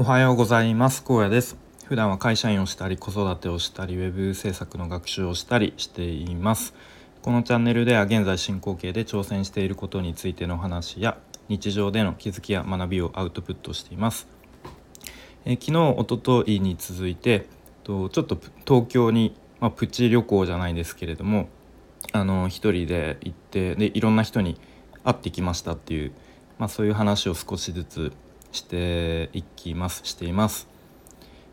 [0.00, 1.04] おはようございます。
[1.04, 1.58] 高野です。
[1.84, 6.72] 普段は会社員をしたり子育てをしたりウェブ制作の学習をしたりしています。
[7.20, 11.18] このチャンネルでは現在進行形で挑戦していることについての話や
[11.50, 14.26] 日常での気づきや学びをアウトプットしています。
[15.44, 17.44] え昨日おとといに続いて
[17.84, 21.50] とちょっと東京に、まあ、プチ旅行じゃないですけれども
[22.12, 24.58] あの一人で行ってでいろんな人に
[25.04, 26.12] 会ってきましたっていう、
[26.56, 28.12] まあ、そういう話を少しずつ
[28.52, 30.68] していきますしています。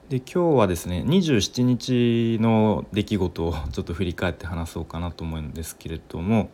[0.10, 6.50] で今日はですね27日の出来事を ちょっと振り返って話そうかなと思うんですけれども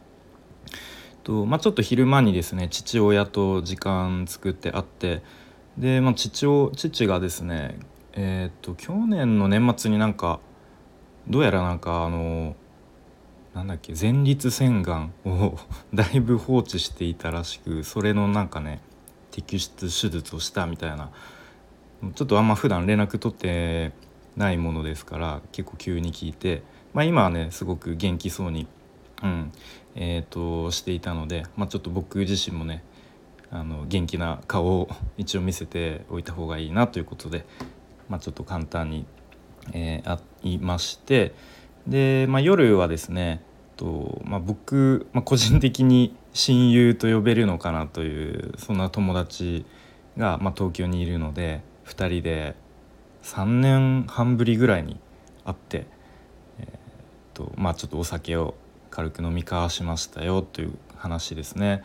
[1.23, 5.21] と、まあ、ちょっと昼間にですね父親と時間作って会って
[5.77, 7.77] で、まあ、父を父がですね
[8.13, 10.39] えっ、と去年の年末になんか
[11.27, 12.55] どうやらなんかあの
[13.53, 15.57] なんだっけ前立腺がんを
[15.93, 18.81] だいぶ放置していたらしくそれのなんかね
[19.33, 21.09] 摘出手術をしたみたいな。
[22.15, 23.93] ちょっとあんま普段連絡取って
[24.35, 28.67] ないものですから結構急に聞いて、まあ、今はねすごく元気そうに、
[29.23, 29.51] うん
[29.95, 32.83] えーと、していたので、まあ、ちょっと僕自身もね
[33.51, 37.45] あの元気な顔を 一応見せておいた方がいいなということで、
[38.09, 39.05] まあ、ちょっと簡単に、
[39.71, 41.33] えー、会いまして。
[41.87, 43.41] で、まあ、夜はですね
[43.83, 49.65] と、まあ、僕、まあ、個人的に親友と呼べるのかなというそんな友達
[50.17, 52.55] が、まあ、東京にいるので2人で
[53.23, 54.97] 3年半ぶりぐらいに
[55.43, 55.85] 会って、
[56.59, 56.69] えー、っ
[57.33, 58.55] とまあ、ちょっとお酒を
[58.89, 61.83] 軽く飲み交わしましたよという話ですね。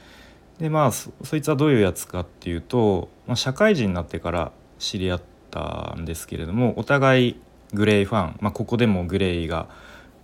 [0.59, 7.41] でまあそいつはどういうやつかっていうと、まあ、社会人になってから知り合ったんですけれどもお互い
[7.73, 9.69] グレイファン、まあ、ここでもグレイが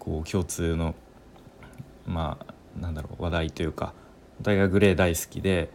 [0.01, 0.95] こう共通の
[2.07, 3.95] まあなんだろう話題というか
[4.41, 5.71] お互いがグレー大好きで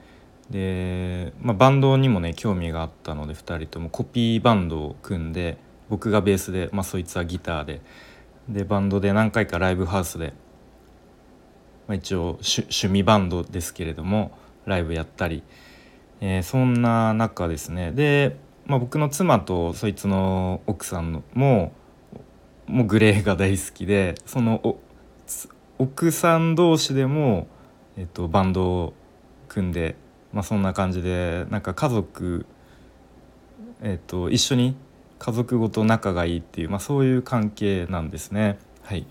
[0.50, 5.58] で、まあ、バンドにもね興味があったので2人ともコピーバンドを組んで
[5.90, 7.82] 僕がベースで、まあ、そいつはギターで
[8.48, 10.34] でバンドで何回かライブハウスで、
[11.88, 14.32] まあ、一応趣味バンドですけれども
[14.66, 15.44] ライブやったり、
[16.20, 17.92] えー、そんな中ですね。
[17.92, 21.74] で、まあ、僕の妻とそいつの奥さんのも
[22.66, 24.78] もうグレーが大好きでその
[25.80, 27.48] 奥さん同士でも、
[27.98, 28.94] えっと、バンドを
[29.48, 29.96] 組んで、
[30.34, 32.46] まあ、そんな感じでなんか家族、
[33.82, 34.76] えっと、一緒に
[35.20, 38.60] 家族ごと仲がいいっていう、まあ、そういう関係なんですね。
[38.84, 39.06] はい、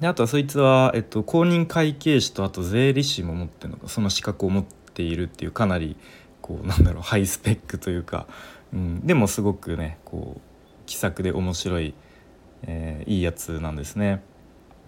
[0.00, 5.96] であとはそいつは、えっと、公認会計士とあと税理士も持ってるのかその資格を持っているっていうかなり
[6.40, 8.26] こうなんだろうハイスペックというか、
[8.72, 10.40] うん、でもすごくねこう
[10.86, 11.94] 気さくで面白い、
[12.62, 14.22] えー、いいやつなんですね。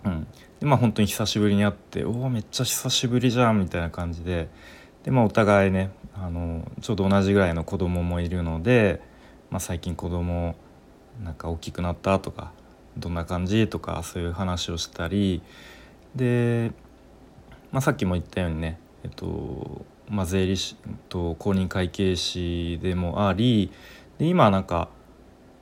[0.04, 0.26] うん、
[0.60, 4.48] でまあ本当に久しぶりに会って「おおめっちゃ久しぶりじゃん」みたいな感じで。
[5.04, 9.02] で、まあ、お互いねあのちょうど同じぐらいの子供もいるので、
[9.50, 10.56] まあ、最近子供
[11.22, 12.52] なんか大きくなったとか
[12.96, 15.42] どんな感じとかそういう話をしたり。
[16.16, 16.72] で、
[17.70, 20.76] まあ、さっきも言ったようにねえっとまあ、税理士
[21.08, 23.70] と公認会計士でもあり
[24.18, 24.88] で今なんか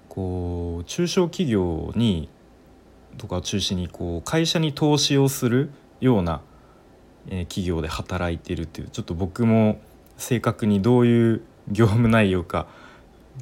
[0.09, 2.29] こう中小企業に
[3.19, 6.43] とかを中心にこう会社に投資をするような、
[7.29, 9.81] え企業で働いてるっていうちょっと僕も
[10.17, 12.67] 正確にどういう業務内容か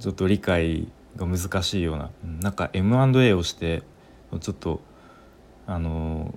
[0.01, 0.87] ちょっと理解
[1.17, 2.11] が難しいような
[2.43, 3.83] なんか M&A をして
[4.41, 4.83] ちょっと
[5.67, 6.35] あの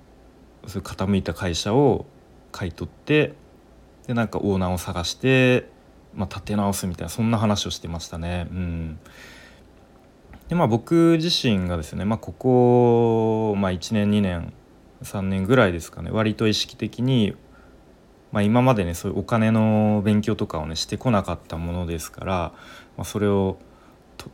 [0.66, 2.06] そういう傾いた会社を
[2.50, 3.34] 買い取って
[4.06, 5.68] でなんかオーナーを探して、
[6.14, 8.48] まあ、立て直すみたいなそんな話をしてましたね。
[8.50, 8.98] うん
[10.48, 14.52] でまあ僕自身がですね、まあ、ここ、まあ、1年2年
[15.02, 17.34] 3年ぐらいですかね割と意識的に、
[18.32, 22.34] まあ、今までねそういうお金の勉強とかをねしてこなかったものですから、
[22.96, 23.58] まあ、それを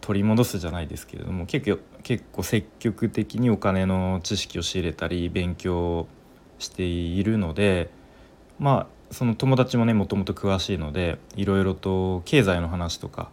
[0.00, 6.06] 取り戻すじゃないですけれども結構結構積極的にお金の知識を仕入れたり勉強
[6.58, 7.90] しているので
[8.58, 13.30] まあその友達もねもともと詳しいのでいろいろと経済の話とか、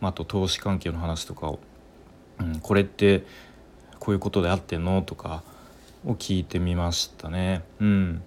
[0.00, 1.60] まあ、あと投資関係の話とかを
[2.40, 3.24] うん、これって
[3.98, 5.42] こういうことであってんのとか
[6.06, 7.62] を聞いてみましたね。
[7.80, 8.22] うん、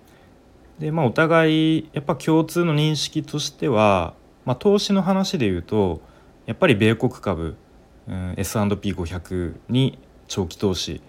[0.80, 4.14] でまあお互いやっぱ共通の認識としては、
[4.46, 6.02] まあ、投資の話で言うと
[6.46, 7.56] やっぱり米国株、
[8.08, 11.02] うん、S&P500 に長期投資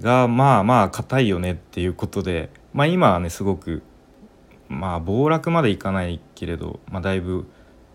[0.00, 3.82] がまあまあ硬いよねっていうことで、まあ、今はねすごく
[4.68, 7.46] まあ暴落までいかないけれど、まあ、だいぶ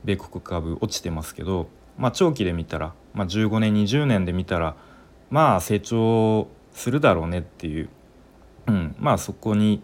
[0.04, 4.75] 米国株落ちてますけど、まあ、長期で見たらまあ、15年20年で見たら
[5.30, 7.90] まあ成長するだろうねっていう、
[8.68, 9.81] うん、まあそこに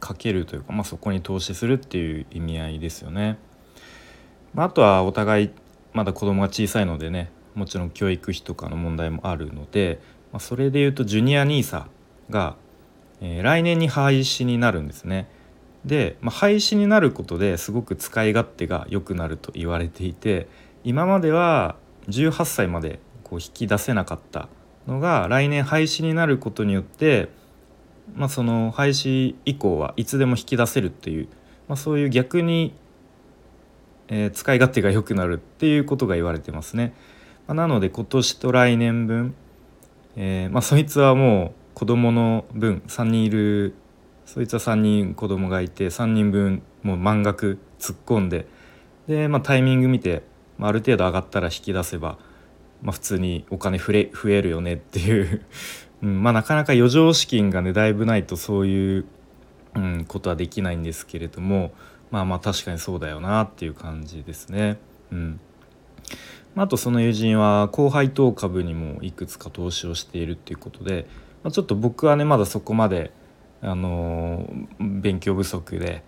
[0.00, 3.38] かけるというか、まあ、そこに投資するっていう意味合いですよね。
[4.52, 5.50] まあ、あとはお互い
[5.94, 10.00] まだ子供が小さいのでねもちろん教育費とかの問題もあるので、
[10.32, 11.86] まあ、それでいうとジュニア NISA
[12.28, 12.56] が、
[13.20, 15.28] えー、来年に廃止になるんですね。
[15.84, 20.48] で、まあ、廃止になることですごく使い勝手が良くなると言われていて
[20.82, 21.76] 今までは
[22.08, 24.48] 18歳までこう引き出せなかった
[24.86, 27.28] のが来年廃止になることによって、
[28.14, 31.28] まあ、その廃止以降はいつでも引き出せるっていう、
[31.68, 32.74] まあ、そういう逆に、
[34.08, 36.94] えー、使い勝手が良くなるっていうことが言われてますね。
[37.46, 39.34] まあ、なので今年と来年分、
[40.16, 43.74] えー、まあ、そいつはもう子供の分3人いる
[44.26, 48.46] そいつは3人子供がいて3人分もう満額突っ込んで
[49.08, 50.22] で、まあ、タイミング見て、
[50.58, 52.18] まあ、ある程度上がったら引き出せば、
[52.82, 55.42] まあ、普通にお金増え増えるよねっていう
[56.02, 59.04] うんまあ、なかなか余剰資金がねだいぶないとそういう、
[59.74, 61.72] うん、ことはできないんですけれども
[62.10, 64.78] まあまあ確かにそうだよなっていう感じですね。
[65.10, 65.40] うん
[66.56, 71.08] あとその友人は高配当株にもいくつか投資をしているっていうことで、
[71.42, 73.10] まあ、ちょっと僕はねまだそこまで
[73.60, 74.48] あの
[74.78, 76.04] 勉強不足で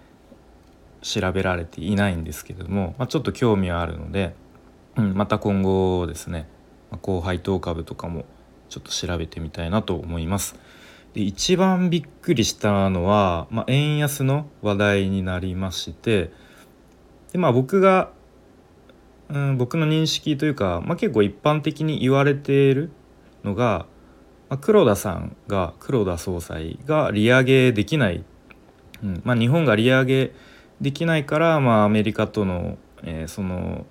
[1.03, 4.35] 調べられていないんですけれども、まあ、ちょっと興味はあるので、
[4.97, 6.49] うん、また今後ですね、
[6.91, 8.25] まあ、高配当株とかも
[8.69, 10.57] ちょっと調べてみたいなと思います。
[11.15, 16.31] で一番びっくりしたのは、まあ、円安の話題になりまして
[17.33, 18.11] で、まあ、僕が、
[19.31, 22.91] うん、僕の認識というか、まあ、結構一般的に言われている
[23.45, 23.87] のが
[24.49, 28.25] まあ、黒田さんが黒田総裁が利上げできない、
[29.03, 30.33] うんまあ、日本が利上げ
[30.81, 33.87] できないから、まあ、アメリカとの,、えー、その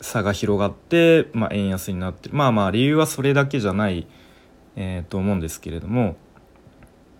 [0.00, 4.06] 差が広がって、まあ、円安になってるまあまあ理由はそれだけじゃない、
[4.76, 6.16] えー、と思うんですけれども、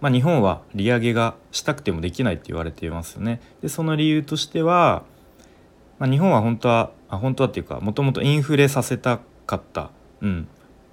[0.00, 3.40] まあ、日本は利上げがしたくてもできないって言われていますよね。
[3.62, 5.04] でその理由としては、
[5.98, 9.90] まあ、日本は本当はあ本当はっていうかもともとインフレさせたかった、
[10.20, 10.48] うん、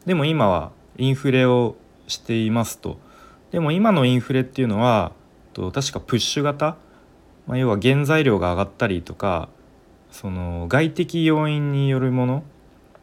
[0.06, 1.76] でも今はインフレを
[2.08, 2.98] していますと。
[3.52, 5.12] でも今のインフレっていうのは
[5.54, 6.78] と確かプッシュ型、
[7.48, 9.50] まあ、要は原材料が上がったりとか
[10.12, 12.44] その外的要因によるもの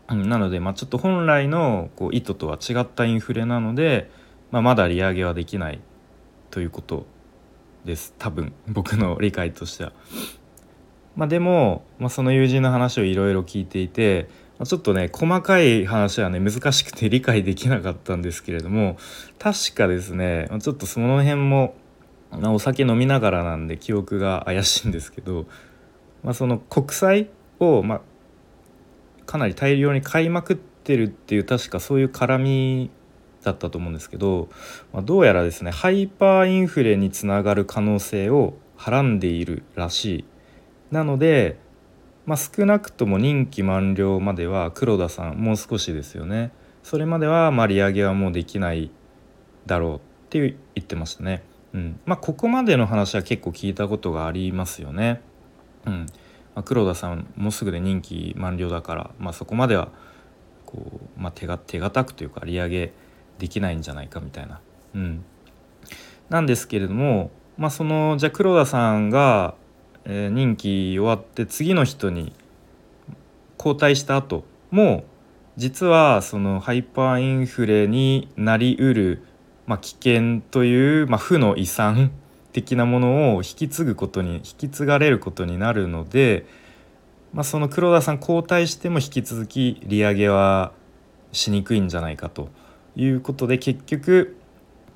[0.09, 4.11] なので、まあ、ちょっと本来のこう意図とは違ったインフレなので、
[4.51, 5.81] まあ、まだ利上げはできない
[6.51, 7.07] ということ
[7.85, 9.93] です多分僕の理解としては。
[11.17, 14.29] まあ、でも、まあ、その友人の話をいろいろ聞いていて
[14.59, 18.97] まちょっとね細かい話はね難しくて理解できなかったんですけれども
[19.39, 21.75] 確かですねまちょっとその辺も
[22.33, 25.47] お酒飲みながらなんで記憶が怪しいんですけど、
[26.23, 27.31] まあ、その国債
[27.61, 28.01] を、ま、
[29.27, 32.91] かなり大量に買いまくってるっていう確かそういう絡み
[33.43, 34.49] だったと思うんですけど、
[34.93, 40.25] まあ、どうやらですねハイパーインフレにつながる可能性をはらんでいるらしい。
[40.91, 41.59] なので
[42.25, 46.53] まあ、少なくとも任期満了までは黒田さんもう少しですよね
[46.83, 48.91] それまではま利上げはもうできない
[49.67, 50.01] だろうっ
[50.31, 51.43] て言ってましたね。
[51.75, 55.23] うんまあ、ここまでの話は結構聞いたことがありますよね。
[55.87, 56.07] うん
[56.55, 59.89] まあ、黒田さんもうすぐで任期満了だから、まあ、そこまでは
[60.67, 60.83] こ
[61.17, 62.93] う、まあ、手が手堅くというか利上げ
[63.39, 64.61] できないんじゃないかみたいな。
[64.95, 65.25] うん、
[66.29, 69.55] なんですけれども、まあ、そのじゃあ黒田さんが
[70.05, 72.33] えー、任期終わって次の人に
[73.59, 75.05] 交代した後も
[75.57, 79.23] 実はそのハイパーインフレになりうる、
[79.73, 82.13] まあ、危険という、まあ、負の遺産
[82.53, 86.45] 的なものを引き継ぐことに引き継がれることになるので、
[87.33, 90.73] まあ、その黒田さん交代しても引き続き利上げは
[91.33, 92.51] しにくいんじゃないかと
[92.97, 94.37] いうことで結局、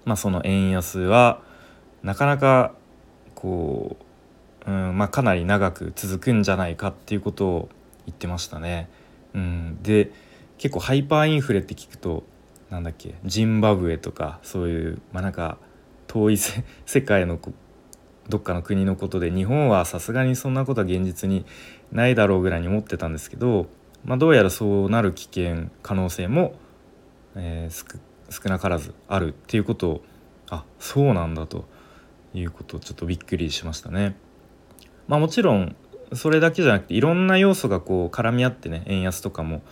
[0.05, 1.41] まあ、その円安は
[2.03, 2.75] なかなか
[3.35, 3.97] こ
[4.67, 7.69] ううんまあ、かなり長く続くんじゃないかっていうことを
[8.05, 8.91] 言ってましたね。
[9.33, 10.11] うん、で
[10.59, 12.25] 結構ハイパーインフレって聞くと
[12.71, 15.59] なんだっけジンバブエとかそういうまあなんか
[16.07, 17.39] 遠い世界の
[18.29, 21.45] どっかの国のことで日本はさすがにそんなことは現実に
[21.93, 23.67] ないだろうぐらいに思ってたんですけど、
[24.05, 26.55] まあ、どうやらそうなる危険可能性も、
[27.37, 30.03] えー、少なからずあるっていうことを
[30.49, 31.67] あそうなんだと
[32.35, 34.17] いうことをちょっとびっくりしましたね。
[35.09, 35.77] まあ、もちろん
[36.13, 39.63] それだけじゃなくていろんな要素がこう絡み合ってね円安とかも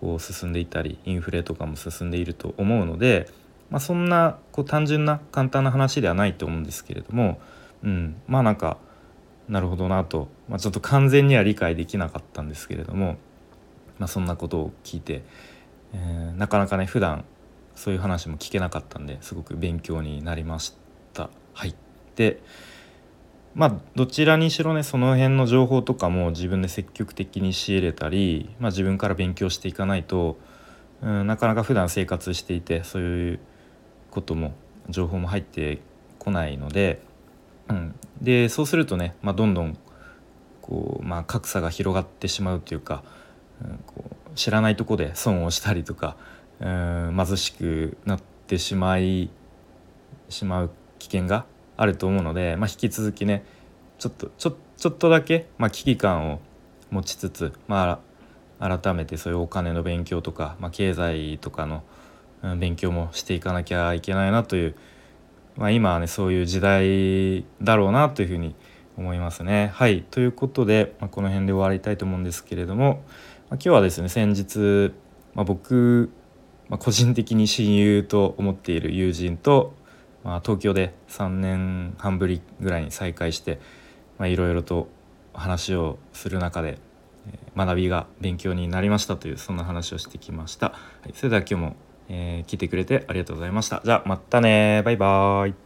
[0.00, 3.28] こう進んでいたりインフレとかも進んでいると思うので、
[3.70, 7.40] まあ、そんなこう単純な簡単な話ではないと思うんですけれども、
[7.82, 8.78] うん、まあなんか
[9.48, 13.16] なるほどなと、まあ、ちょっと完全には理解できなかったんですけれども、
[13.98, 15.22] まあ、そんなことを聞いて、
[15.92, 17.24] えー、なかなかね普段
[17.74, 20.74] そういう話も聞けなかったんですごく勉強になりまし
[21.12, 21.30] た。
[21.52, 21.74] はい、
[22.16, 22.40] で
[23.56, 30.36] まあどちらにしろねその辺の情報とかも自分で積極的に仕入れたり、まあ、自分から勉強していかないと、
[31.02, 33.40] うん、なかなか普段生活していてそういう
[34.10, 34.52] ことも
[34.90, 35.80] 情報も入って
[36.18, 37.00] こないので、
[37.70, 39.78] うん、でそうするとね、まあ、どんどん
[40.60, 43.04] こう、まあ、格差が広がってしまうというか、
[43.64, 46.18] うん、こう知らないとこで損をしたりとか、
[46.60, 49.30] うん、貧しくなってしまい
[50.28, 51.46] しまう危険が
[51.76, 53.44] あると思うので、まあ、引き続きね
[53.98, 56.40] ちょっとちょちょっとだけ、まあ、危機感を
[56.90, 58.00] 持ちつつ、ま
[58.60, 61.82] あ、改めてそういうお金の勉強とか、まあ、経済とかの
[62.58, 64.76] 勉強もしていかなきゃいけないなという、
[65.56, 68.54] まあ、今はねそういう時代だろうなというふうに
[68.96, 69.70] 思いますね。
[69.74, 73.02] はいということで、まあ、この辺で終わりたいと思うんですけれども、
[73.50, 74.94] まあ、今日はですね先日、
[75.34, 76.10] まあ、僕、
[76.68, 79.74] まあ、個人的に親友と思っている友人と
[80.26, 83.60] まあ、東京で3年半ぶりぐらいに再会して
[84.20, 84.88] いろいろと
[85.32, 86.78] 話をする中で
[87.56, 90.70] 学びが勉強になりましたというそんな話をしてきました。
[90.70, 90.74] は
[91.08, 91.76] い、それでは今日も、
[92.08, 93.80] えー、聞いてくれてありがとうございました。
[93.84, 95.65] じゃあまたねバイバーイ